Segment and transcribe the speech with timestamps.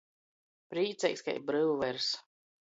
[0.73, 2.09] Prīceigs kai bryuvers.